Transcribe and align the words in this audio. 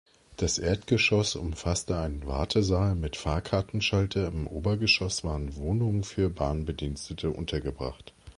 Das 0.35 0.57
Erdgeschoss 0.57 1.35
umfasste 1.35 1.95
einen 1.99 2.25
Wartesaal 2.25 2.95
mit 2.95 3.15
Fahrkartenschalter, 3.17 4.25
im 4.29 4.47
Obergeschoss 4.47 5.23
waren 5.23 5.55
Wohnungen 5.57 6.03
für 6.03 6.31
Bahnbedienstete 6.31 7.29
untergebracht. 7.29 8.11